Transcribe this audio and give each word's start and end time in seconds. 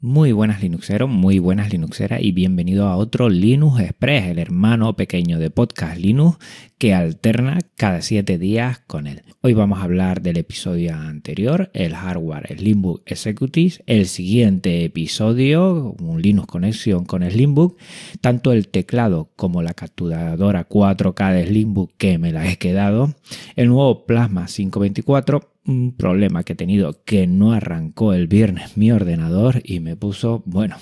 Muy 0.00 0.30
buenas 0.30 0.62
Linuxeros, 0.62 1.10
muy 1.10 1.40
buenas 1.40 1.72
Linuxeras 1.72 2.22
y 2.22 2.30
bienvenido 2.30 2.86
a 2.86 2.94
otro 2.94 3.28
Linux 3.28 3.80
Express, 3.80 4.26
el 4.26 4.38
hermano 4.38 4.94
pequeño 4.94 5.40
de 5.40 5.50
Podcast 5.50 5.98
Linux 5.98 6.38
que 6.78 6.94
alterna 6.94 7.58
cada 7.74 8.00
7 8.00 8.38
días 8.38 8.78
con 8.86 9.08
él. 9.08 9.22
Hoy 9.40 9.54
vamos 9.54 9.80
a 9.80 9.82
hablar 9.82 10.22
del 10.22 10.36
episodio 10.36 10.94
anterior, 10.94 11.72
el 11.74 11.96
hardware 11.96 12.56
Slimbook 12.56 13.02
Executives, 13.06 13.82
el 13.86 14.06
siguiente 14.06 14.84
episodio, 14.84 15.96
un 16.00 16.22
Linux 16.22 16.46
Conexión 16.46 17.04
con 17.04 17.28
Slimbook, 17.28 17.76
tanto 18.20 18.52
el 18.52 18.68
teclado 18.68 19.32
como 19.34 19.62
la 19.62 19.74
capturadora 19.74 20.68
4K 20.68 21.32
de 21.32 21.46
Slimbook 21.48 21.94
que 21.98 22.18
me 22.18 22.30
la 22.30 22.48
he 22.48 22.56
quedado, 22.56 23.16
el 23.56 23.66
nuevo 23.66 24.06
Plasma 24.06 24.46
524 24.46 25.57
un 25.68 25.94
problema 25.96 26.42
que 26.42 26.54
he 26.54 26.56
tenido 26.56 27.04
que 27.04 27.26
no 27.26 27.52
arrancó 27.52 28.14
el 28.14 28.26
viernes 28.26 28.76
mi 28.76 28.90
ordenador 28.90 29.60
y 29.64 29.80
me 29.80 29.96
puso, 29.96 30.42
bueno, 30.46 30.76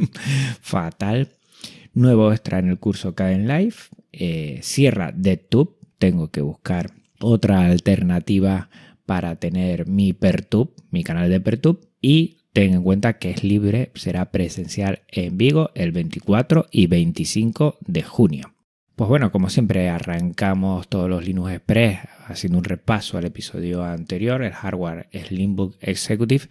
fatal. 0.60 1.28
Nuevo 1.94 2.32
extra 2.32 2.58
en 2.58 2.70
el 2.70 2.78
curso 2.78 3.14
Caden 3.14 3.46
Life. 3.46 3.94
Eh, 4.12 4.60
cierra 4.62 5.12
DeadTube. 5.14 5.76
Tengo 5.98 6.30
que 6.30 6.40
buscar 6.40 6.90
otra 7.20 7.66
alternativa 7.66 8.70
para 9.04 9.36
tener 9.36 9.86
mi 9.86 10.14
Pertube, 10.14 10.72
mi 10.90 11.04
canal 11.04 11.28
de 11.28 11.40
Pertube. 11.40 11.80
Y 12.00 12.38
ten 12.52 12.72
en 12.72 12.82
cuenta 12.82 13.18
que 13.18 13.30
es 13.30 13.44
libre, 13.44 13.90
será 13.94 14.30
presencial 14.30 15.02
en 15.08 15.36
Vigo 15.36 15.70
el 15.74 15.92
24 15.92 16.66
y 16.70 16.86
25 16.86 17.78
de 17.86 18.02
junio. 18.02 18.54
Pues 18.96 19.08
bueno, 19.08 19.32
como 19.32 19.48
siempre 19.48 19.88
arrancamos 19.88 20.86
todos 20.86 21.08
los 21.08 21.24
Linux 21.24 21.52
Express 21.52 22.00
haciendo 22.26 22.58
un 22.58 22.64
repaso 22.64 23.16
al 23.16 23.24
episodio 23.24 23.82
anterior, 23.84 24.42
el 24.42 24.52
hardware 24.52 25.08
Slimbook 25.12 25.76
Executive 25.80 26.44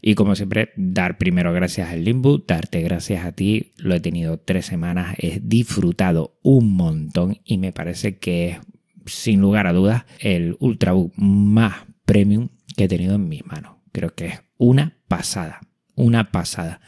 y 0.00 0.14
como 0.14 0.36
siempre 0.36 0.70
dar 0.76 1.18
primero 1.18 1.52
gracias 1.52 1.90
al 1.90 2.02
Slimbook, 2.02 2.46
darte 2.46 2.82
gracias 2.82 3.24
a 3.24 3.32
ti, 3.32 3.72
lo 3.76 3.96
he 3.96 4.00
tenido 4.00 4.38
tres 4.38 4.66
semanas, 4.66 5.16
he 5.18 5.40
disfrutado 5.42 6.38
un 6.42 6.76
montón 6.76 7.40
y 7.44 7.58
me 7.58 7.72
parece 7.72 8.18
que 8.18 8.50
es 8.50 8.58
sin 9.06 9.40
lugar 9.40 9.66
a 9.66 9.72
dudas 9.72 10.04
el 10.20 10.56
Ultrabook 10.60 11.12
más 11.16 11.86
premium 12.04 12.50
que 12.76 12.84
he 12.84 12.88
tenido 12.88 13.16
en 13.16 13.28
mis 13.28 13.44
manos. 13.44 13.72
Creo 13.90 14.14
que 14.14 14.26
es 14.26 14.40
una 14.56 14.98
pasada, 15.08 15.60
una 15.96 16.30
pasada. 16.30 16.80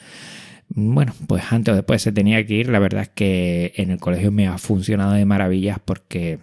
Bueno, 0.73 1.13
pues 1.27 1.43
antes 1.51 1.73
o 1.73 1.75
después 1.75 2.01
se 2.01 2.13
tenía 2.13 2.45
que 2.47 2.55
ir. 2.55 2.69
La 2.69 2.79
verdad 2.79 3.03
es 3.03 3.09
que 3.09 3.73
en 3.77 3.91
el 3.91 3.99
colegio 3.99 4.31
me 4.31 4.47
ha 4.47 4.57
funcionado 4.57 5.13
de 5.13 5.25
maravillas 5.25 5.79
porque 5.85 6.39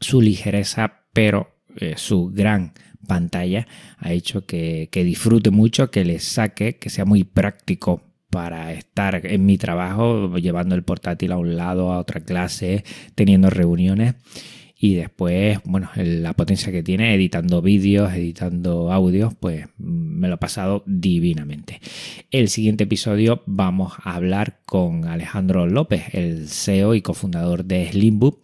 su 0.00 0.22
ligereza, 0.22 1.02
pero 1.12 1.54
eh, 1.76 1.94
su 1.96 2.30
gran 2.30 2.72
pantalla 3.06 3.66
ha 3.98 4.12
hecho 4.12 4.46
que, 4.46 4.88
que 4.90 5.04
disfrute 5.04 5.50
mucho, 5.50 5.90
que 5.90 6.04
le 6.04 6.18
saque, 6.18 6.76
que 6.78 6.88
sea 6.88 7.04
muy 7.04 7.24
práctico 7.24 8.02
para 8.30 8.72
estar 8.72 9.26
en 9.26 9.44
mi 9.44 9.58
trabajo, 9.58 10.34
llevando 10.38 10.74
el 10.74 10.84
portátil 10.84 11.32
a 11.32 11.36
un 11.36 11.54
lado, 11.54 11.92
a 11.92 11.98
otra 11.98 12.20
clase, 12.20 12.84
teniendo 13.14 13.50
reuniones 13.50 14.14
y 14.84 14.96
después, 14.96 15.60
bueno, 15.64 15.90
la 15.94 16.32
potencia 16.32 16.72
que 16.72 16.82
tiene 16.82 17.14
editando 17.14 17.62
vídeos, 17.62 18.12
editando 18.14 18.90
audios, 18.90 19.32
pues 19.32 19.68
me 19.78 20.26
lo 20.26 20.34
he 20.34 20.38
pasado 20.38 20.82
divinamente. 20.86 21.80
El 22.32 22.48
siguiente 22.48 22.82
episodio 22.82 23.44
vamos 23.46 23.92
a 24.02 24.16
hablar 24.16 24.58
con 24.66 25.04
Alejandro 25.04 25.68
López, 25.68 26.12
el 26.14 26.48
CEO 26.48 26.96
y 26.96 27.00
cofundador 27.00 27.64
de 27.64 27.92
Slimbook, 27.92 28.40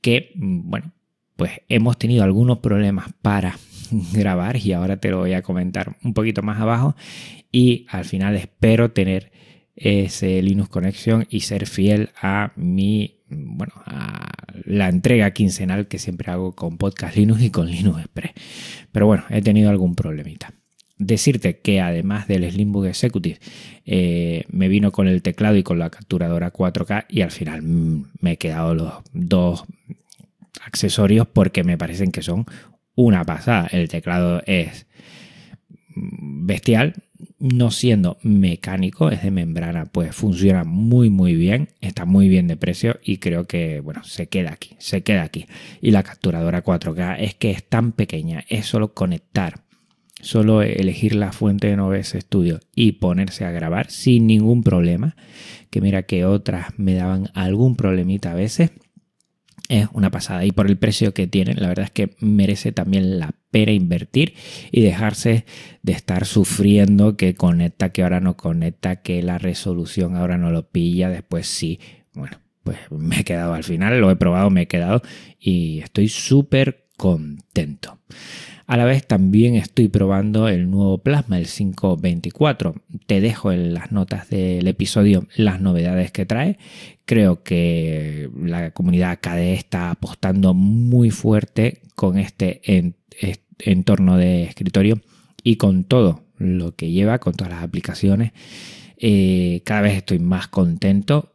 que, 0.00 0.30
bueno, 0.36 0.92
pues 1.34 1.62
hemos 1.68 1.98
tenido 1.98 2.22
algunos 2.22 2.58
problemas 2.58 3.06
para 3.20 3.58
grabar 4.12 4.58
y 4.58 4.72
ahora 4.72 4.98
te 4.98 5.10
lo 5.10 5.18
voy 5.18 5.32
a 5.32 5.42
comentar 5.42 5.96
un 6.04 6.14
poquito 6.14 6.40
más 6.42 6.60
abajo 6.60 6.94
y 7.50 7.86
al 7.88 8.04
final 8.04 8.36
espero 8.36 8.92
tener 8.92 9.32
ese 9.74 10.40
Linux 10.40 10.68
Connection 10.68 11.26
y 11.30 11.40
ser 11.40 11.66
fiel 11.66 12.10
a 12.22 12.52
mi, 12.54 13.22
bueno, 13.28 13.72
a 13.86 14.29
la 14.70 14.88
entrega 14.88 15.32
quincenal 15.32 15.88
que 15.88 15.98
siempre 15.98 16.30
hago 16.30 16.52
con 16.52 16.78
Podcast 16.78 17.16
Linux 17.16 17.42
y 17.42 17.50
con 17.50 17.70
Linux 17.70 18.00
Express. 18.00 18.32
Pero 18.92 19.06
bueno, 19.06 19.24
he 19.30 19.42
tenido 19.42 19.70
algún 19.70 19.94
problemita. 19.94 20.52
Decirte 20.96 21.60
que 21.60 21.80
además 21.80 22.28
del 22.28 22.50
Slimbook 22.50 22.86
Executive 22.86 23.38
eh, 23.86 24.44
me 24.50 24.68
vino 24.68 24.92
con 24.92 25.08
el 25.08 25.22
teclado 25.22 25.56
y 25.56 25.62
con 25.62 25.78
la 25.78 25.90
capturadora 25.90 26.52
4K 26.52 27.06
y 27.08 27.22
al 27.22 27.30
final 27.30 27.62
mm, 27.62 28.10
me 28.20 28.32
he 28.32 28.36
quedado 28.36 28.74
los 28.74 28.92
dos 29.12 29.64
accesorios 30.62 31.26
porque 31.26 31.64
me 31.64 31.78
parecen 31.78 32.12
que 32.12 32.22
son 32.22 32.44
una 32.94 33.24
pasada. 33.24 33.66
El 33.72 33.88
teclado 33.88 34.42
es 34.46 34.86
bestial, 35.96 36.94
no 37.40 37.70
siendo 37.70 38.18
mecánico, 38.22 39.10
es 39.10 39.22
de 39.22 39.30
membrana, 39.30 39.86
pues 39.86 40.14
funciona 40.14 40.62
muy 40.64 41.08
muy 41.10 41.34
bien, 41.34 41.70
está 41.80 42.04
muy 42.04 42.28
bien 42.28 42.46
de 42.46 42.56
precio 42.56 43.00
y 43.02 43.16
creo 43.16 43.46
que, 43.46 43.80
bueno, 43.80 44.04
se 44.04 44.28
queda 44.28 44.52
aquí, 44.52 44.76
se 44.78 45.02
queda 45.02 45.22
aquí. 45.22 45.46
Y 45.80 45.90
la 45.90 46.02
capturadora 46.02 46.62
4K 46.62 47.16
es 47.18 47.34
que 47.34 47.50
es 47.50 47.64
tan 47.64 47.92
pequeña, 47.92 48.44
es 48.48 48.66
solo 48.66 48.92
conectar, 48.92 49.62
solo 50.20 50.62
elegir 50.62 51.14
la 51.14 51.32
fuente 51.32 51.68
de 51.68 51.80
OBS 51.80 52.16
Studio 52.20 52.60
y 52.74 52.92
ponerse 52.92 53.46
a 53.46 53.50
grabar 53.50 53.90
sin 53.90 54.26
ningún 54.26 54.62
problema, 54.62 55.16
que 55.70 55.80
mira 55.80 56.02
que 56.02 56.26
otras 56.26 56.78
me 56.78 56.94
daban 56.94 57.30
algún 57.32 57.74
problemita 57.74 58.32
a 58.32 58.34
veces 58.34 58.70
es 59.70 59.86
una 59.92 60.10
pasada. 60.10 60.44
Y 60.44 60.50
por 60.52 60.66
el 60.66 60.76
precio 60.76 61.14
que 61.14 61.28
tienen, 61.28 61.62
la 61.62 61.68
verdad 61.68 61.84
es 61.84 61.90
que 61.92 62.16
merece 62.18 62.72
también 62.72 63.18
la 63.20 63.32
pena 63.50 63.72
invertir 63.72 64.34
y 64.72 64.82
dejarse 64.82 65.44
de 65.82 65.92
estar 65.92 66.26
sufriendo 66.26 67.16
que 67.16 67.34
conecta, 67.34 67.90
que 67.90 68.02
ahora 68.02 68.20
no 68.20 68.36
conecta, 68.36 68.96
que 68.96 69.22
la 69.22 69.38
resolución 69.38 70.16
ahora 70.16 70.36
no 70.36 70.50
lo 70.50 70.68
pilla, 70.68 71.08
después 71.08 71.46
sí. 71.46 71.78
Bueno, 72.12 72.38
pues 72.64 72.78
me 72.90 73.20
he 73.20 73.24
quedado 73.24 73.54
al 73.54 73.64
final, 73.64 74.00
lo 74.00 74.10
he 74.10 74.16
probado, 74.16 74.50
me 74.50 74.62
he 74.62 74.66
quedado 74.66 75.02
y 75.38 75.78
estoy 75.78 76.08
súper 76.08 76.88
contento. 77.00 77.98
A 78.66 78.76
la 78.76 78.84
vez 78.84 79.06
también 79.06 79.54
estoy 79.54 79.88
probando 79.88 80.48
el 80.48 80.70
nuevo 80.70 80.98
Plasma, 80.98 81.38
el 81.38 81.46
524. 81.46 82.74
Te 83.06 83.22
dejo 83.22 83.52
en 83.52 83.72
las 83.72 83.90
notas 83.90 84.28
del 84.28 84.68
episodio 84.68 85.26
las 85.34 85.62
novedades 85.62 86.12
que 86.12 86.26
trae. 86.26 86.58
Creo 87.06 87.42
que 87.42 88.28
la 88.36 88.72
comunidad 88.72 89.18
KDE 89.22 89.54
está 89.54 89.90
apostando 89.90 90.52
muy 90.52 91.10
fuerte 91.10 91.80
con 91.94 92.18
este 92.18 92.60
entorno 93.60 94.18
de 94.18 94.42
escritorio 94.42 95.00
y 95.42 95.56
con 95.56 95.84
todo 95.84 96.24
lo 96.36 96.76
que 96.76 96.90
lleva, 96.90 97.18
con 97.18 97.32
todas 97.32 97.54
las 97.54 97.64
aplicaciones. 97.64 98.32
Eh, 98.98 99.62
cada 99.64 99.80
vez 99.80 99.96
estoy 99.96 100.18
más 100.18 100.48
contento. 100.48 101.32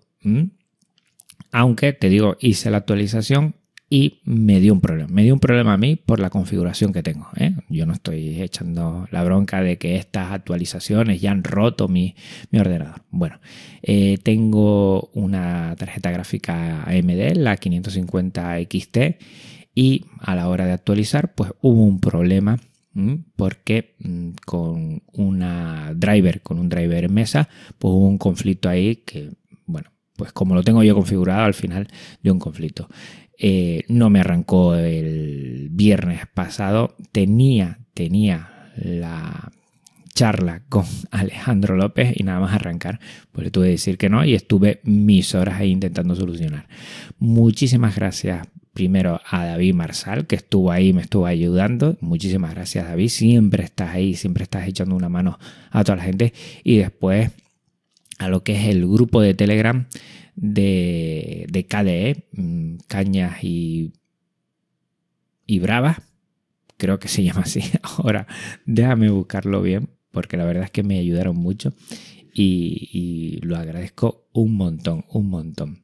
Aunque 1.52 1.92
te 1.92 2.10
digo, 2.10 2.38
hice 2.40 2.70
la 2.70 2.78
actualización 2.78 3.56
y 3.90 4.22
me 4.24 4.60
dio 4.60 4.74
un 4.74 4.82
problema. 4.82 5.10
Me 5.12 5.24
dio 5.24 5.34
un 5.34 5.40
problema 5.40 5.74
a 5.74 5.78
mí 5.78 5.96
por 5.96 6.20
la 6.20 6.30
configuración 6.30 6.92
que 6.92 7.04
tengo. 7.04 7.28
¿eh? 7.36 7.56
Yo 7.70 7.86
no 7.86 7.94
estoy 7.94 8.42
echando 8.42 9.08
la 9.12 9.24
bronca 9.24 9.62
de 9.62 9.78
que 9.78 9.96
estas 9.96 10.32
actualizaciones 10.32 11.22
ya 11.22 11.32
han 11.32 11.44
roto 11.44 11.88
mi, 11.88 12.16
ordenador. 12.52 13.04
Bueno, 13.12 13.40
eh, 13.84 14.18
tengo 14.24 15.10
una 15.14 15.76
tarjeta 15.78 16.12
gráfica 16.12 16.84
AMD, 16.84 17.36
la 17.36 17.58
550 17.58 18.58
XT, 18.62 18.98
y 19.76 20.06
a 20.20 20.36
la 20.36 20.48
hora 20.48 20.66
de 20.66 20.72
actualizar, 20.72 21.36
pues 21.36 21.52
hubo 21.62 21.84
un 21.84 22.00
problema 22.00 22.58
porque 23.36 23.96
mm, 24.00 24.30
con 24.46 25.04
una 25.12 25.94
driver, 25.94 26.42
con 26.42 26.60
un 26.60 26.70
driver 26.70 27.10
mesa, 27.10 27.50
pues 27.78 27.94
hubo 27.94 28.08
un 28.08 28.18
conflicto 28.18 28.70
ahí 28.70 28.98
que, 29.06 29.32
bueno, 29.66 29.92
pues 30.16 30.32
como 30.32 30.56
lo 30.56 30.64
tengo 30.64 30.82
yo 30.82 30.96
configurado, 30.96 31.44
al 31.44 31.54
final 31.54 31.88
dio 32.24 32.32
un 32.32 32.40
conflicto. 32.40 32.88
Eh, 33.38 33.84
no 33.88 34.10
me 34.10 34.20
arrancó 34.20 34.76
el 34.76 35.70
viernes 35.72 36.22
pasado. 36.34 36.96
Tenía, 37.12 37.80
tenía 37.94 38.72
la 38.78 39.52
charla 40.14 40.62
con 40.70 40.86
Alejandro 41.12 41.76
López 41.76 42.14
y 42.16 42.24
nada 42.24 42.40
más 42.40 42.56
arrancar, 42.56 43.00
pues 43.32 43.46
le 43.46 43.52
tuve 43.52 43.68
que 43.68 43.72
decir 43.72 43.98
que 43.98 44.10
no 44.10 44.26
y 44.26 44.34
estuve 44.34 44.80
mis 44.84 45.36
horas 45.36 45.60
ahí 45.60 45.72
intentando 45.72 46.16
solucionar. 46.16 46.68
Muchísimas 47.20 47.96
gracias 47.96 48.48
primero 48.74 49.22
a 49.30 49.46
David 49.46 49.74
Marsal, 49.74 50.28
que 50.28 50.36
estuvo 50.36 50.70
ahí, 50.70 50.92
me 50.92 51.02
estuvo 51.02 51.26
ayudando. 51.26 51.98
Muchísimas 52.02 52.54
gracias, 52.54 52.88
David. 52.88 53.08
Siempre 53.08 53.64
estás 53.64 53.96
ahí, 53.96 54.16
siempre 54.16 54.44
estás 54.44 54.68
echando 54.68 54.96
una 54.96 55.08
mano 55.08 55.40
a 55.72 55.84
toda 55.84 55.96
la 55.98 56.04
gente. 56.04 56.34
Y 56.64 56.78
después 56.78 57.32
a 58.20 58.30
lo 58.30 58.44
que 58.44 58.54
es 58.54 58.68
el 58.68 58.88
grupo 58.88 59.22
de 59.22 59.34
Telegram 59.34 59.88
de, 60.36 61.46
de 61.50 61.66
KDE, 61.66 62.28
mm, 62.34 62.76
Cañas 62.88 63.44
y, 63.44 63.94
y 65.46 65.60
Bravas, 65.60 66.02
creo 66.78 67.00
que 67.00 67.08
se 67.08 67.24
llama 67.26 67.42
así. 67.42 67.62
Ahora, 67.82 68.28
déjame 68.66 69.10
buscarlo 69.10 69.62
bien, 69.62 69.90
porque 70.12 70.38
la 70.38 70.46
verdad 70.46 70.64
es 70.64 70.72
que 70.72 70.84
me 70.84 71.00
ayudaron 71.00 71.36
mucho 71.36 71.74
y, 72.34 73.40
lo 73.42 73.56
agradezco 73.58 74.28
un 74.34 74.56
montón, 74.56 75.06
un 75.10 75.30
montón. 75.30 75.84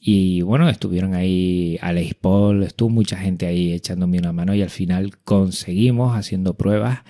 Y 0.00 0.42
bueno, 0.42 0.68
estuvieron 0.68 1.14
ahí 1.14 1.78
Alex 1.80 2.14
Paul, 2.14 2.64
estuvo 2.64 2.88
mucha 2.88 3.16
gente 3.16 3.46
ahí 3.46 3.72
echándome 3.72 4.18
una 4.18 4.32
mano 4.32 4.54
y 4.54 4.62
al 4.62 4.70
final 4.70 5.18
conseguimos 5.18 6.16
haciendo 6.16 6.54
pruebas 6.54 7.00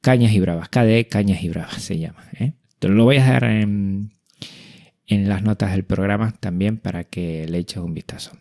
Cañas 0.00 0.32
y 0.32 0.40
Bravas, 0.40 0.68
KDE 0.68 1.08
Cañas 1.08 1.42
y 1.42 1.48
Bravas 1.48 1.82
se 1.82 1.98
llama. 1.98 2.24
¿eh? 2.38 2.52
Te 2.80 2.88
lo 2.88 3.04
voy 3.04 3.16
a 3.16 3.20
dejar 3.20 3.44
en, 3.44 4.10
las 5.06 5.42
notas 5.42 5.72
del 5.72 5.84
programa 5.84 6.32
también 6.40 6.78
para 6.78 7.04
que 7.04 7.46
le 7.46 7.58
eches 7.58 7.76
un 7.76 7.92
vistazo. 7.92 8.32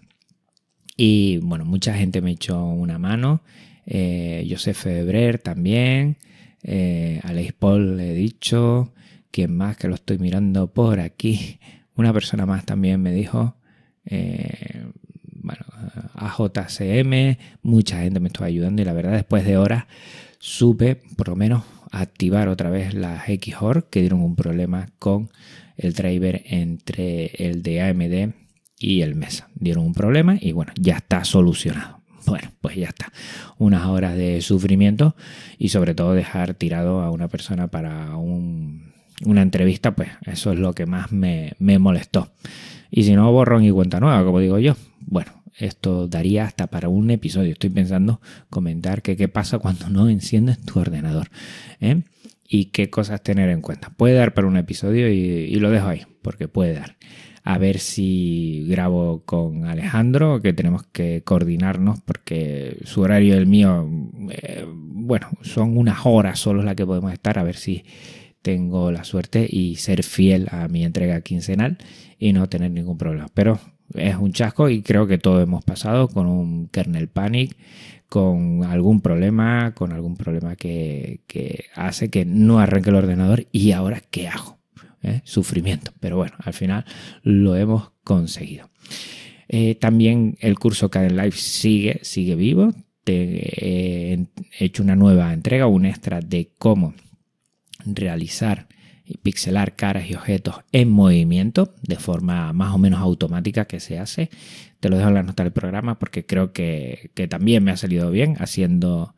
Y 0.95 1.39
bueno, 1.39 1.65
mucha 1.65 1.93
gente 1.93 2.21
me 2.21 2.31
echó 2.31 2.63
una 2.63 2.97
mano. 2.97 3.41
Eh, 3.85 4.47
Joseph 4.49 4.77
Febrer 4.77 5.39
también. 5.39 6.15
Eh, 6.63 7.19
Alex 7.23 7.51
Paul 7.51 7.97
le 7.97 8.11
he 8.11 8.13
dicho. 8.13 8.93
Quien 9.29 9.57
más 9.57 9.75
que 9.75 9.89
lo 9.89 9.95
estoy 9.95 10.19
mirando 10.19 10.71
por 10.71 11.01
aquí. 11.01 11.59
Una 11.95 12.13
persona 12.13 12.45
más 12.45 12.65
también 12.65 13.01
me 13.01 13.11
dijo. 13.11 13.57
Eh, 14.05 14.85
bueno, 15.33 15.65
AJCM. 16.13 17.37
Mucha 17.61 18.03
gente 18.03 18.21
me 18.21 18.27
estuvo 18.27 18.45
ayudando. 18.45 18.81
Y 18.81 18.85
la 18.85 18.93
verdad, 18.93 19.11
después 19.11 19.43
de 19.43 19.57
horas, 19.57 19.83
supe 20.39 20.95
por 21.17 21.27
lo 21.27 21.35
menos 21.35 21.63
activar 21.91 22.47
otra 22.47 22.69
vez 22.69 22.93
las 22.93 23.25
XOR 23.25 23.89
que 23.89 24.01
dieron 24.01 24.21
un 24.21 24.35
problema 24.35 24.89
con 24.99 25.29
el 25.77 25.93
driver 25.93 26.41
entre 26.45 27.27
el 27.37 27.63
de 27.63 27.81
AMD 27.81 28.33
y 28.79 29.01
el 29.01 29.15
Mesa. 29.15 29.49
Dieron 29.55 29.85
un 29.85 29.93
problema 29.93 30.37
y 30.39 30.51
bueno, 30.51 30.71
ya 30.79 30.97
está 30.97 31.23
solucionado. 31.23 31.99
Bueno, 32.25 32.51
pues 32.61 32.75
ya 32.75 32.87
está. 32.87 33.11
Unas 33.57 33.85
horas 33.87 34.15
de 34.15 34.41
sufrimiento 34.41 35.15
y 35.57 35.69
sobre 35.69 35.95
todo 35.95 36.13
dejar 36.13 36.53
tirado 36.53 37.01
a 37.01 37.11
una 37.11 37.27
persona 37.27 37.67
para 37.67 38.15
una 38.15 39.41
entrevista, 39.41 39.95
pues 39.95 40.09
eso 40.25 40.51
es 40.51 40.59
lo 40.59 40.73
que 40.73 40.85
más 40.85 41.11
me, 41.11 41.53
me 41.59 41.79
molestó. 41.79 42.29
Y 42.91 43.03
si 43.03 43.15
no, 43.15 43.31
borrón 43.31 43.63
y 43.63 43.71
cuenta 43.71 43.99
nueva, 43.99 44.23
como 44.23 44.39
digo 44.39 44.59
yo. 44.59 44.75
Bueno, 45.01 45.31
esto 45.59 46.07
daría 46.07 46.45
hasta 46.45 46.67
para 46.67 46.89
un 46.89 47.11
episodio. 47.11 47.51
Estoy 47.51 47.69
pensando 47.69 48.21
comentar 48.49 49.01
que 49.01 49.17
qué 49.17 49.27
pasa 49.27 49.59
cuando 49.59 49.89
no 49.89 50.09
enciendes 50.09 50.59
tu 50.59 50.79
ordenador. 50.79 51.29
¿eh? 51.81 52.03
Y 52.47 52.65
qué 52.65 52.89
cosas 52.89 53.21
tener 53.21 53.49
en 53.49 53.61
cuenta. 53.61 53.91
Puede 53.91 54.15
dar 54.15 54.33
para 54.33 54.47
un 54.47 54.57
episodio 54.57 55.11
y, 55.11 55.53
lo 55.55 55.69
dejo 55.69 55.87
ahí, 55.87 56.01
porque 56.21 56.47
puede 56.47 56.73
dar. 56.73 56.97
A 57.43 57.57
ver 57.57 57.79
si 57.79 58.65
grabo 58.67 59.23
con 59.25 59.65
Alejandro, 59.65 60.41
que 60.41 60.53
tenemos 60.53 60.83
que 60.83 61.23
coordinarnos, 61.23 62.01
porque 62.01 62.77
su 62.85 63.01
horario 63.01 63.35
y 63.35 63.37
el 63.37 63.47
mío, 63.47 63.87
eh, 64.29 64.65
bueno, 64.67 65.29
son 65.41 65.77
unas 65.77 65.99
horas 66.05 66.39
solo 66.39 66.63
las 66.63 66.75
que 66.75 66.85
podemos 66.85 67.13
estar. 67.13 67.37
A 67.37 67.43
ver 67.43 67.55
si 67.55 67.83
tengo 68.41 68.91
la 68.91 69.03
suerte 69.03 69.47
y 69.49 69.75
ser 69.75 70.03
fiel 70.03 70.47
a 70.51 70.67
mi 70.67 70.85
entrega 70.85 71.21
quincenal 71.21 71.77
y 72.17 72.33
no 72.33 72.49
tener 72.49 72.71
ningún 72.71 72.97
problema. 72.97 73.27
Pero 73.33 73.59
es 73.93 74.15
un 74.15 74.33
chasco 74.33 74.69
y 74.69 74.81
creo 74.81 75.07
que 75.07 75.17
todos 75.17 75.43
hemos 75.43 75.63
pasado 75.63 76.07
con 76.07 76.27
un 76.27 76.67
kernel 76.67 77.07
panic, 77.07 77.55
con 78.07 78.63
algún 78.63 79.01
problema, 79.01 79.73
con 79.73 79.93
algún 79.93 80.15
problema 80.15 80.55
que, 80.55 81.21
hace 81.75 82.09
que 82.09 82.25
no 82.25 82.59
arranque 82.59 82.89
el 82.89 82.95
ordenador 82.95 83.47
y 83.51 83.71
ahora 83.71 84.01
¿qué 84.09 84.27
hago? 84.27 84.59
¿Eh? 85.01 85.21
Sufrimiento. 85.23 85.93
Pero 85.99 86.17
bueno, 86.17 86.35
al 86.39 86.53
final 86.53 86.85
lo 87.23 87.55
hemos 87.55 87.91
conseguido. 88.03 88.69
Eh, 89.47 89.75
también 89.75 90.37
el 90.41 90.59
curso 90.59 90.89
Caden 90.89 91.15
Live 91.15 91.31
sigue, 91.31 91.99
sigue 92.03 92.35
vivo. 92.35 92.73
Te, 93.03 94.13
he 94.13 94.27
hecho 94.59 94.83
una 94.83 94.95
nueva 94.95 95.33
entrega, 95.33 95.67
un 95.67 95.85
extra 95.85 96.19
de 96.19 96.51
cómo 96.57 96.93
realizar 97.85 98.67
pixelar 99.17 99.75
caras 99.75 100.09
y 100.09 100.15
objetos 100.15 100.55
en 100.71 100.89
movimiento 100.89 101.73
de 101.81 101.95
forma 101.95 102.53
más 102.53 102.73
o 102.73 102.77
menos 102.77 102.99
automática 102.99 103.65
que 103.65 103.79
se 103.79 103.99
hace. 103.99 104.29
Te 104.79 104.89
lo 104.89 104.97
dejo 104.97 105.09
en 105.09 105.15
la 105.15 105.23
nota 105.23 105.43
del 105.43 105.51
programa 105.51 105.99
porque 105.99 106.25
creo 106.25 106.53
que, 106.53 107.11
también 107.29 107.63
me 107.63 107.71
ha 107.71 107.77
salido 107.77 108.11
bien 108.11 108.35
haciendo 108.39 109.15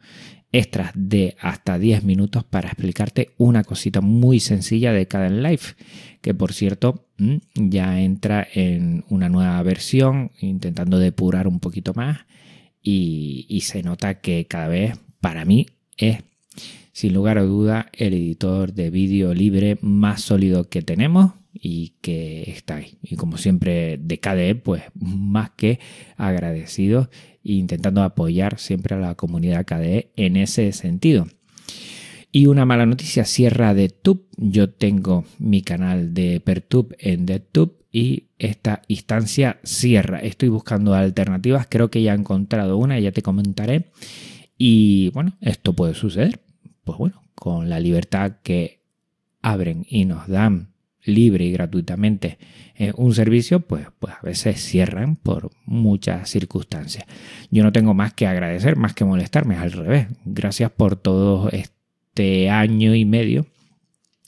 extras 0.51 0.91
de 0.95 1.37
hasta 1.39 1.77
10 1.79 2.03
minutos 2.03 2.43
para 2.43 2.67
explicarte 2.67 3.33
una 3.37 3.63
cosita 3.63 4.01
muy 4.01 4.39
sencilla 4.39 4.91
de 4.91 5.07
cada 5.07 5.29
Life, 5.29 5.75
que 6.21 6.33
por 6.33 6.51
cierto 6.51 7.07
mm, 7.17 7.37
ya 7.55 8.01
entra 8.01 8.45
en 8.53 9.05
una 9.09 9.29
nueva 9.29 9.61
versión, 9.63 10.31
intentando 10.39 10.99
depurar 10.99 11.47
un 11.47 11.59
poquito 11.59 11.93
más 11.93 12.25
y, 12.81 13.45
y 13.47 13.61
se 13.61 13.83
nota 13.83 14.19
que 14.19 14.45
cada 14.47 14.67
vez 14.67 14.99
para 15.21 15.45
mí 15.45 15.67
es 15.95 16.23
sin 17.01 17.15
lugar 17.15 17.39
a 17.39 17.43
duda 17.43 17.87
el 17.93 18.13
editor 18.13 18.73
de 18.73 18.91
vídeo 18.91 19.33
libre 19.33 19.79
más 19.81 20.21
sólido 20.21 20.69
que 20.69 20.83
tenemos 20.83 21.31
y 21.51 21.95
que 21.99 22.43
está 22.43 22.75
ahí. 22.75 22.99
Y 23.01 23.15
como 23.15 23.39
siempre 23.39 23.97
de 23.97 24.19
KDE, 24.19 24.53
pues 24.53 24.83
más 24.93 25.49
que 25.49 25.79
agradecido 26.15 27.09
e 27.43 27.53
intentando 27.53 28.03
apoyar 28.03 28.59
siempre 28.59 28.95
a 28.95 28.99
la 28.99 29.15
comunidad 29.15 29.65
KDE 29.65 30.11
en 30.15 30.37
ese 30.37 30.71
sentido. 30.73 31.25
Y 32.31 32.45
una 32.45 32.67
mala 32.67 32.85
noticia, 32.85 33.25
cierra 33.25 33.73
de 33.73 33.89
Tube. 33.89 34.27
Yo 34.37 34.69
tengo 34.69 35.25
mi 35.39 35.63
canal 35.63 36.13
de 36.13 36.39
Pertube 36.39 36.95
en 36.99 37.25
DeadTube 37.25 37.79
y 37.91 38.27
esta 38.37 38.83
instancia 38.87 39.59
cierra. 39.63 40.19
Estoy 40.19 40.49
buscando 40.49 40.93
alternativas, 40.93 41.65
creo 41.67 41.89
que 41.89 42.03
ya 42.03 42.13
he 42.13 42.17
encontrado 42.17 42.77
una, 42.77 42.99
ya 42.99 43.11
te 43.11 43.23
comentaré. 43.23 43.89
Y 44.55 45.09
bueno, 45.15 45.35
esto 45.41 45.73
puede 45.73 45.95
suceder 45.95 46.39
pues 46.83 46.97
bueno, 46.97 47.23
con 47.35 47.69
la 47.69 47.79
libertad 47.79 48.37
que 48.43 48.81
abren 49.41 49.85
y 49.87 50.05
nos 50.05 50.27
dan 50.27 50.71
libre 51.03 51.45
y 51.45 51.51
gratuitamente 51.51 52.37
eh, 52.75 52.93
un 52.95 53.13
servicio, 53.13 53.61
pues, 53.61 53.87
pues 53.99 54.13
a 54.13 54.21
veces 54.21 54.63
cierran 54.63 55.15
por 55.15 55.51
muchas 55.65 56.29
circunstancias. 56.29 57.05
Yo 57.49 57.63
no 57.63 57.71
tengo 57.71 57.93
más 57.93 58.13
que 58.13 58.27
agradecer, 58.27 58.75
más 58.75 58.93
que 58.93 59.05
molestarme, 59.05 59.55
al 59.55 59.71
revés. 59.71 60.07
Gracias 60.25 60.71
por 60.71 60.95
todo 60.95 61.49
este 61.49 62.49
año 62.49 62.95
y 62.95 63.05
medio 63.05 63.47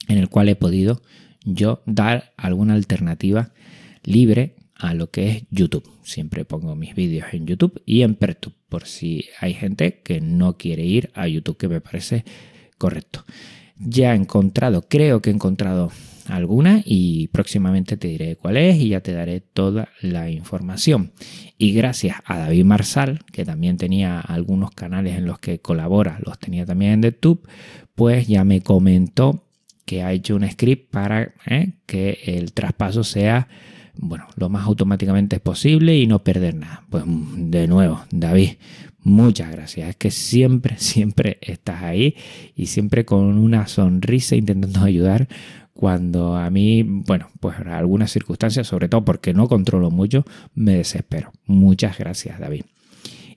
en 0.08 0.18
el 0.18 0.30
cual 0.30 0.50
he 0.50 0.56
podido 0.56 1.02
yo 1.46 1.84
dar 1.86 2.34
alguna 2.38 2.74
alternativa 2.74 3.52
libre 4.04 4.56
a 4.84 4.94
lo 4.94 5.10
que 5.10 5.30
es 5.30 5.44
YouTube. 5.50 5.90
Siempre 6.04 6.44
pongo 6.44 6.76
mis 6.76 6.94
vídeos 6.94 7.28
en 7.32 7.48
YouTube 7.48 7.82
y 7.86 8.02
en 8.02 8.16
Pertube 8.16 8.56
por 8.68 8.86
si 8.86 9.26
hay 9.40 9.54
gente 9.54 10.02
que 10.04 10.20
no 10.20 10.58
quiere 10.58 10.84
ir 10.84 11.10
a 11.14 11.28
YouTube, 11.28 11.58
que 11.58 11.70
me 11.70 11.80
parece 11.80 12.26
correcto. 12.78 13.24
Ya 13.78 14.14
he 14.14 14.16
encontrado, 14.16 14.82
creo 14.90 15.22
que 15.22 15.30
he 15.30 15.34
encontrado 15.34 15.92
alguna 16.28 16.82
y 16.84 17.28
próximamente 17.30 17.96
te 17.98 18.10
diré 18.10 18.36
cuál 18.36 18.58
es 18.58 18.78
y 18.78 18.90
ya 18.90 19.00
te 19.00 19.14
daré 19.14 19.40
toda 19.40 19.90
la 20.02 20.30
información. 20.30 21.14
Y 21.58 21.74
gracias 21.74 22.18
a 22.26 22.40
David 22.40 22.66
Marsal, 22.66 23.20
que 23.32 23.46
también 23.46 23.78
tenía 23.78 24.20
algunos 24.20 24.72
canales 24.72 25.18
en 25.18 25.26
los 25.26 25.40
que 25.40 25.60
colabora, 25.60 26.20
los 26.26 26.40
tenía 26.40 26.66
también 26.66 26.94
en 26.94 27.04
YouTube, 27.04 27.48
pues 27.96 28.28
ya 28.28 28.44
me 28.44 28.62
comentó 28.62 29.48
que 29.86 30.04
ha 30.04 30.12
hecho 30.12 30.36
un 30.36 30.50
script 30.50 30.92
para 30.92 31.34
eh, 31.46 31.74
que 31.86 32.20
el 32.26 32.52
traspaso 32.54 33.04
sea 33.04 33.48
bueno, 33.96 34.28
lo 34.36 34.50
más 34.50 34.66
automáticamente 34.66 35.40
posible 35.40 35.98
y 35.98 36.08
no 36.08 36.24
perder 36.24 36.56
nada. 36.56 36.84
Pues 36.90 37.04
de 37.06 37.68
nuevo, 37.68 38.02
David, 38.12 38.52
muchas 39.00 39.52
gracias. 39.52 39.90
Es 39.90 39.96
que 39.96 40.12
siempre, 40.12 40.78
siempre 40.78 41.38
estás 41.42 41.84
ahí 41.84 42.16
y 42.56 42.68
siempre 42.68 43.06
con 43.06 43.38
una 43.38 43.68
sonrisa 43.68 44.36
intentando 44.36 44.80
ayudar 44.84 45.28
cuando 45.74 46.36
a 46.36 46.50
mí, 46.50 46.84
bueno, 46.84 47.30
pues 47.40 47.58
algunas 47.60 48.12
circunstancias, 48.12 48.68
sobre 48.68 48.90
todo 48.90 49.04
porque 49.04 49.34
no 49.34 49.48
controlo 49.48 49.90
mucho, 49.90 50.24
me 50.54 50.76
desespero. 50.76 51.32
Muchas 51.46 51.98
gracias, 51.98 52.40
David. 52.40 52.64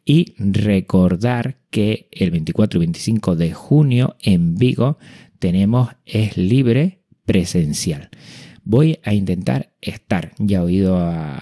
Y 0.05 0.35
recordar 0.39 1.57
que 1.71 2.09
el 2.13 2.31
24 2.31 2.79
y 2.79 2.81
25 2.81 3.37
de 3.37 3.53
junio 3.53 4.17
en 4.21 4.55
Vigo 4.55 4.99
tenemos 5.39 5.91
Es 6.05 6.37
Libre 6.37 7.01
presencial 7.25 8.11
voy 8.67 8.99
a 9.05 9.15
intentar 9.15 9.73
estar. 9.81 10.33
Ya 10.39 10.59
he 10.59 10.61
oído 10.61 10.99
a, 10.99 11.41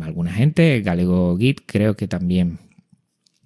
alguna 0.00 0.32
gente, 0.32 0.80
Galego 0.80 1.36
Git 1.36 1.60
creo 1.66 1.94
que 1.96 2.08
también 2.08 2.58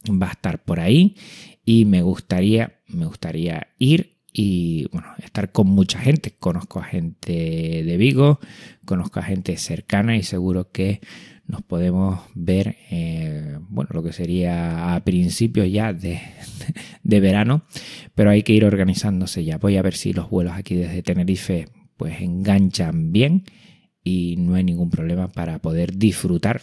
va 0.08 0.28
a 0.28 0.32
estar 0.32 0.64
por 0.64 0.80
ahí 0.80 1.16
y 1.64 1.84
me 1.84 2.00
gustaría, 2.02 2.80
me 2.86 3.04
gustaría 3.04 3.66
ir 3.78 4.16
y 4.32 4.86
bueno, 4.92 5.08
estar 5.22 5.52
con 5.52 5.66
mucha 5.66 5.98
gente. 5.98 6.36
Conozco 6.38 6.78
a 6.78 6.84
gente 6.84 7.82
de 7.84 7.96
Vigo, 7.96 8.38
conozco 8.84 9.20
a 9.20 9.24
gente 9.24 9.56
cercana 9.56 10.16
y 10.16 10.22
seguro 10.22 10.70
que 10.70 11.00
nos 11.46 11.62
podemos 11.62 12.20
ver, 12.34 12.76
eh, 12.90 13.58
bueno, 13.68 13.90
lo 13.92 14.02
que 14.02 14.12
sería 14.12 14.94
a 14.94 15.02
principios 15.02 15.70
ya 15.72 15.92
de, 15.92 16.20
de, 17.02 17.20
verano, 17.20 17.62
pero 18.14 18.30
hay 18.30 18.42
que 18.42 18.52
ir 18.52 18.64
organizándose 18.64 19.44
ya. 19.44 19.58
Voy 19.58 19.78
a 19.78 19.82
ver 19.82 19.94
si 19.94 20.12
los 20.12 20.30
vuelos 20.30 20.52
aquí 20.52 20.76
desde 20.76 21.02
Tenerife 21.02 21.66
pues 21.98 22.22
enganchan 22.22 23.12
bien 23.12 23.44
y 24.02 24.36
no 24.38 24.54
hay 24.54 24.64
ningún 24.64 24.88
problema 24.88 25.28
para 25.28 25.58
poder 25.58 25.98
disfrutar 25.98 26.62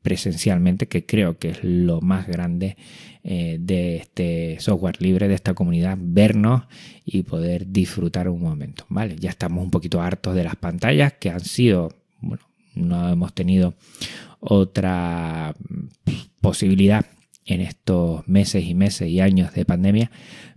presencialmente, 0.00 0.88
que 0.88 1.04
creo 1.04 1.38
que 1.38 1.50
es 1.50 1.62
lo 1.62 2.00
más 2.00 2.26
grande 2.26 2.76
eh, 3.22 3.58
de 3.60 3.96
este 3.96 4.56
software 4.58 5.00
libre, 5.00 5.28
de 5.28 5.34
esta 5.34 5.54
comunidad, 5.54 5.98
vernos 6.00 6.62
y 7.04 7.22
poder 7.22 7.70
disfrutar 7.70 8.28
un 8.28 8.40
momento. 8.40 8.84
¿vale? 8.88 9.16
Ya 9.18 9.30
estamos 9.30 9.62
un 9.62 9.70
poquito 9.70 10.00
hartos 10.00 10.34
de 10.34 10.44
las 10.44 10.56
pantallas 10.56 11.12
que 11.20 11.30
han 11.30 11.40
sido, 11.40 11.94
bueno, 12.20 12.42
no 12.74 13.08
hemos 13.10 13.34
tenido 13.34 13.74
otra 14.40 15.54
posibilidad 16.40 17.06
en 17.44 17.60
estos 17.60 18.26
meses 18.28 18.64
y 18.64 18.74
meses 18.74 19.08
y 19.08 19.20
años 19.20 19.52
de 19.54 19.64
pandemia 19.64 20.10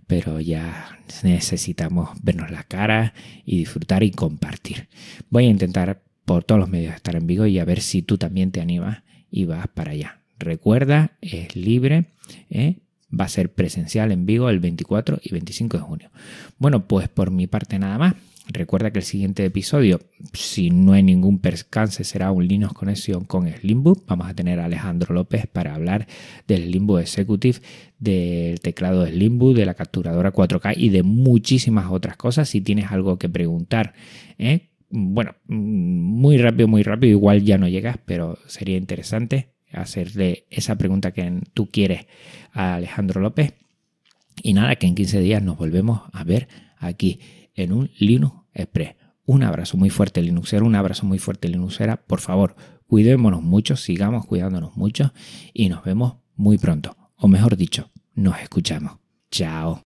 pero 0.06 0.40
ya 0.40 0.98
necesitamos 1.22 2.10
vernos 2.22 2.50
la 2.50 2.62
cara 2.64 3.14
y 3.44 3.58
disfrutar 3.58 4.02
y 4.02 4.10
compartir. 4.12 4.88
Voy 5.30 5.46
a 5.46 5.50
intentar 5.50 6.02
por 6.24 6.44
todos 6.44 6.60
los 6.60 6.68
medios 6.68 6.94
estar 6.94 7.16
en 7.16 7.26
Vigo 7.26 7.46
y 7.46 7.58
a 7.58 7.64
ver 7.64 7.80
si 7.80 8.02
tú 8.02 8.18
también 8.18 8.50
te 8.50 8.60
animas 8.60 9.02
y 9.30 9.44
vas 9.44 9.66
para 9.68 9.92
allá. 9.92 10.20
Recuerda, 10.38 11.12
es 11.20 11.56
libre, 11.56 12.06
¿eh? 12.50 12.76
va 13.18 13.24
a 13.24 13.28
ser 13.28 13.52
presencial 13.52 14.12
en 14.12 14.26
Vigo 14.26 14.50
el 14.50 14.60
24 14.60 15.20
y 15.22 15.30
25 15.32 15.76
de 15.76 15.82
junio. 15.82 16.10
Bueno, 16.58 16.86
pues 16.86 17.08
por 17.08 17.30
mi 17.30 17.46
parte 17.46 17.78
nada 17.78 17.98
más. 17.98 18.14
Recuerda 18.48 18.92
que 18.92 19.00
el 19.00 19.04
siguiente 19.04 19.44
episodio, 19.44 20.00
si 20.32 20.70
no 20.70 20.92
hay 20.92 21.02
ningún 21.02 21.40
percance, 21.40 22.04
será 22.04 22.30
un 22.30 22.46
Linux 22.46 22.74
Conexión 22.74 23.24
con 23.24 23.48
Slimbook. 23.48 24.06
Vamos 24.06 24.28
a 24.28 24.34
tener 24.34 24.60
a 24.60 24.66
Alejandro 24.66 25.14
López 25.14 25.48
para 25.48 25.74
hablar 25.74 26.06
del 26.46 26.70
Limbo 26.70 27.00
Executive, 27.00 27.58
del 27.98 28.60
teclado 28.60 29.02
de 29.04 29.10
Slimbook, 29.10 29.56
de 29.56 29.66
la 29.66 29.74
capturadora 29.74 30.32
4K 30.32 30.74
y 30.76 30.90
de 30.90 31.02
muchísimas 31.02 31.90
otras 31.90 32.16
cosas. 32.16 32.48
Si 32.48 32.60
tienes 32.60 32.92
algo 32.92 33.18
que 33.18 33.28
preguntar, 33.28 33.94
¿eh? 34.38 34.68
bueno, 34.90 35.34
muy 35.48 36.38
rápido, 36.38 36.68
muy 36.68 36.84
rápido, 36.84 37.10
igual 37.10 37.42
ya 37.42 37.58
no 37.58 37.66
llegas, 37.66 37.98
pero 38.04 38.38
sería 38.46 38.76
interesante 38.76 39.54
hacerle 39.72 40.46
esa 40.50 40.76
pregunta 40.78 41.10
que 41.10 41.40
tú 41.52 41.66
quieres 41.66 42.06
a 42.52 42.76
Alejandro 42.76 43.20
López. 43.20 43.54
Y 44.40 44.52
nada, 44.52 44.76
que 44.76 44.86
en 44.86 44.94
15 44.94 45.20
días 45.20 45.42
nos 45.42 45.56
volvemos 45.56 46.02
a 46.12 46.22
ver 46.22 46.46
aquí 46.78 47.18
en 47.56 47.72
un 47.72 47.90
Linux 47.98 48.34
Express. 48.54 48.96
Un 49.24 49.42
abrazo 49.42 49.76
muy 49.76 49.90
fuerte 49.90 50.22
Linuxera, 50.22 50.64
un 50.64 50.76
abrazo 50.76 51.04
muy 51.04 51.18
fuerte 51.18 51.48
Linuxera. 51.48 51.96
Por 52.06 52.20
favor, 52.20 52.54
cuidémonos 52.86 53.42
mucho, 53.42 53.76
sigamos 53.76 54.26
cuidándonos 54.26 54.76
mucho 54.76 55.12
y 55.52 55.68
nos 55.68 55.82
vemos 55.82 56.16
muy 56.36 56.58
pronto. 56.58 56.96
O 57.16 57.26
mejor 57.26 57.56
dicho, 57.56 57.90
nos 58.14 58.38
escuchamos. 58.40 58.98
Chao. 59.30 59.85